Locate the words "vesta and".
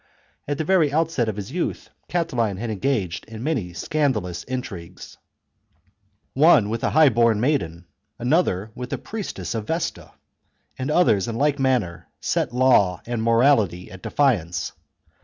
9.67-10.89